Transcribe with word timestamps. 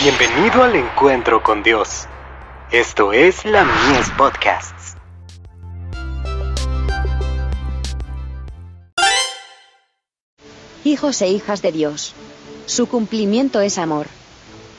Bienvenido 0.00 0.62
al 0.62 0.76
encuentro 0.76 1.42
con 1.42 1.64
Dios. 1.64 2.06
Esto 2.70 3.12
es 3.12 3.44
la 3.44 3.64
Mies 3.64 4.08
Podcasts. 4.16 4.94
Hijos 10.84 11.20
e 11.20 11.28
hijas 11.30 11.62
de 11.62 11.72
Dios. 11.72 12.14
Su 12.66 12.86
cumplimiento 12.88 13.60
es 13.60 13.76
amor. 13.76 14.06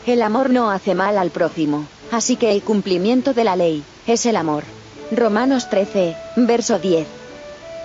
El 0.05 0.21
amor 0.21 0.51
no 0.51 0.71
hace 0.71 0.95
mal 0.95 1.17
al 1.17 1.31
prójimo, 1.31 1.85
así 2.13 2.37
que 2.37 2.53
el 2.53 2.61
cumplimiento 2.61 3.33
de 3.33 3.43
la 3.43 3.57
ley 3.57 3.83
es 4.07 4.25
el 4.25 4.37
amor. 4.37 4.63
Romanos 5.11 5.69
13, 5.69 6.15
verso 6.37 6.79
10. 6.79 7.05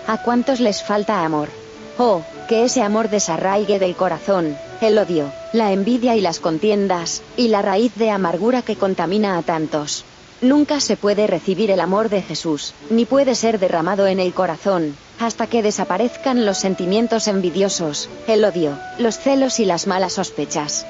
¿A 0.06 0.22
cuántos 0.22 0.60
les 0.60 0.84
falta 0.84 1.24
amor? 1.24 1.48
Oh, 1.98 2.22
que 2.48 2.62
ese 2.62 2.82
amor 2.82 3.10
desarraigue 3.10 3.80
del 3.80 3.96
corazón, 3.96 4.56
el 4.80 4.98
odio, 4.98 5.32
la 5.54 5.70
envidia 5.70 6.16
y 6.16 6.20
las 6.20 6.40
contiendas, 6.40 7.22
y 7.36 7.46
la 7.46 7.62
raíz 7.62 7.94
de 7.94 8.10
amargura 8.10 8.62
que 8.62 8.74
contamina 8.74 9.38
a 9.38 9.42
tantos. 9.42 10.04
Nunca 10.40 10.80
se 10.80 10.96
puede 10.96 11.28
recibir 11.28 11.70
el 11.70 11.78
amor 11.78 12.08
de 12.08 12.22
Jesús, 12.22 12.74
ni 12.90 13.04
puede 13.04 13.36
ser 13.36 13.60
derramado 13.60 14.08
en 14.08 14.18
el 14.18 14.34
corazón, 14.34 14.96
hasta 15.20 15.46
que 15.46 15.62
desaparezcan 15.62 16.44
los 16.44 16.58
sentimientos 16.58 17.28
envidiosos, 17.28 18.10
el 18.26 18.44
odio, 18.44 18.76
los 18.98 19.16
celos 19.16 19.60
y 19.60 19.64
las 19.64 19.86
malas 19.86 20.14
sospechas. 20.14 20.84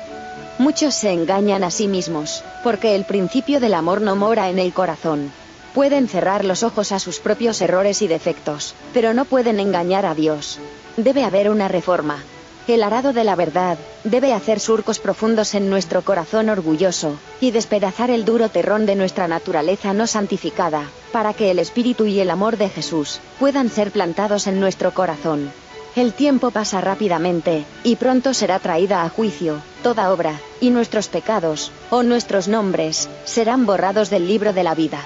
Muchos 0.56 0.94
se 0.94 1.12
engañan 1.12 1.62
a 1.62 1.70
sí 1.70 1.86
mismos, 1.86 2.42
porque 2.62 2.94
el 2.94 3.04
principio 3.04 3.60
del 3.60 3.74
amor 3.74 4.00
no 4.00 4.16
mora 4.16 4.48
en 4.48 4.58
el 4.58 4.72
corazón. 4.72 5.30
Pueden 5.74 6.08
cerrar 6.08 6.42
los 6.42 6.62
ojos 6.62 6.90
a 6.90 7.00
sus 7.00 7.18
propios 7.18 7.60
errores 7.60 8.00
y 8.00 8.08
defectos, 8.08 8.74
pero 8.94 9.12
no 9.12 9.26
pueden 9.26 9.60
engañar 9.60 10.06
a 10.06 10.14
Dios. 10.14 10.58
Debe 10.96 11.22
haber 11.22 11.50
una 11.50 11.68
reforma. 11.68 12.24
El 12.66 12.82
arado 12.82 13.12
de 13.12 13.24
la 13.24 13.36
verdad 13.36 13.76
debe 14.04 14.32
hacer 14.32 14.58
surcos 14.58 14.98
profundos 14.98 15.54
en 15.54 15.68
nuestro 15.68 16.00
corazón 16.00 16.48
orgulloso, 16.48 17.18
y 17.38 17.50
despedazar 17.50 18.08
el 18.08 18.24
duro 18.24 18.48
terrón 18.48 18.86
de 18.86 18.96
nuestra 18.96 19.28
naturaleza 19.28 19.92
no 19.92 20.06
santificada, 20.06 20.88
para 21.12 21.34
que 21.34 21.50
el 21.50 21.58
Espíritu 21.58 22.06
y 22.06 22.20
el 22.20 22.30
amor 22.30 22.56
de 22.56 22.70
Jesús 22.70 23.20
puedan 23.38 23.68
ser 23.68 23.90
plantados 23.90 24.46
en 24.46 24.60
nuestro 24.60 24.94
corazón. 24.94 25.52
El 25.94 26.14
tiempo 26.14 26.50
pasa 26.50 26.80
rápidamente, 26.80 27.66
y 27.82 27.96
pronto 27.96 28.32
será 28.32 28.58
traída 28.58 29.04
a 29.04 29.10
juicio, 29.10 29.60
toda 29.82 30.10
obra, 30.10 30.40
y 30.58 30.70
nuestros 30.70 31.08
pecados, 31.08 31.70
o 31.90 32.02
nuestros 32.02 32.48
nombres, 32.48 33.10
serán 33.26 33.66
borrados 33.66 34.08
del 34.08 34.26
libro 34.26 34.54
de 34.54 34.64
la 34.64 34.74
vida. 34.74 35.04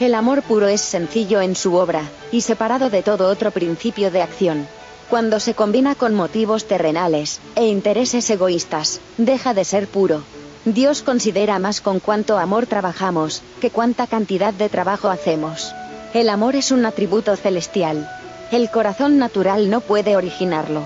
El 0.00 0.14
amor 0.14 0.42
puro 0.42 0.68
es 0.68 0.80
sencillo 0.80 1.42
en 1.42 1.54
su 1.54 1.74
obra, 1.74 2.02
y 2.32 2.40
separado 2.40 2.88
de 2.88 3.02
todo 3.02 3.28
otro 3.28 3.50
principio 3.50 4.10
de 4.10 4.22
acción. 4.22 4.66
Cuando 5.08 5.40
se 5.40 5.54
combina 5.54 5.94
con 5.94 6.14
motivos 6.14 6.66
terrenales 6.66 7.40
e 7.54 7.66
intereses 7.66 8.28
egoístas, 8.28 9.00
deja 9.16 9.54
de 9.54 9.64
ser 9.64 9.88
puro. 9.88 10.22
Dios 10.66 11.02
considera 11.02 11.58
más 11.58 11.80
con 11.80 11.98
cuánto 11.98 12.36
amor 12.36 12.66
trabajamos, 12.66 13.42
que 13.58 13.70
cuánta 13.70 14.06
cantidad 14.06 14.52
de 14.52 14.68
trabajo 14.68 15.08
hacemos. 15.08 15.74
El 16.12 16.28
amor 16.28 16.56
es 16.56 16.72
un 16.72 16.84
atributo 16.84 17.34
celestial. 17.36 18.06
El 18.52 18.70
corazón 18.70 19.16
natural 19.16 19.70
no 19.70 19.80
puede 19.80 20.14
originarlo. 20.14 20.82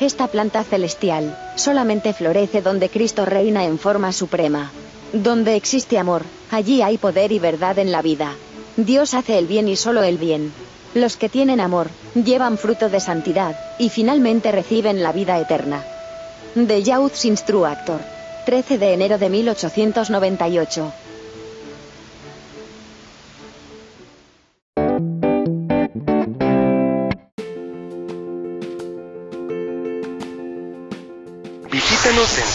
Esta 0.00 0.26
planta 0.28 0.64
celestial 0.64 1.36
solamente 1.56 2.14
florece 2.14 2.62
donde 2.62 2.88
Cristo 2.88 3.26
reina 3.26 3.64
en 3.64 3.78
forma 3.78 4.12
suprema. 4.12 4.70
Donde 5.12 5.54
existe 5.54 5.98
amor, 5.98 6.22
allí 6.50 6.80
hay 6.80 6.96
poder 6.96 7.30
y 7.30 7.38
verdad 7.38 7.78
en 7.78 7.92
la 7.92 8.00
vida. 8.00 8.36
Dios 8.78 9.12
hace 9.12 9.36
el 9.38 9.46
bien 9.46 9.68
y 9.68 9.76
solo 9.76 10.02
el 10.02 10.16
bien. 10.16 10.52
Los 10.96 11.16
que 11.18 11.28
tienen 11.28 11.60
amor, 11.60 11.90
llevan 12.14 12.56
fruto 12.56 12.88
de 12.88 13.00
santidad, 13.00 13.54
y 13.78 13.90
finalmente 13.90 14.50
reciben 14.50 15.02
la 15.02 15.12
vida 15.12 15.38
eterna. 15.38 15.84
The 16.54 16.82
Youth 16.82 17.22
Instructor. 17.24 18.00
13 18.46 18.78
de 18.78 18.94
enero 18.94 19.18
de 19.18 19.28
1898. 19.28 20.90
Visítanos 31.70 32.38
en 32.38 32.46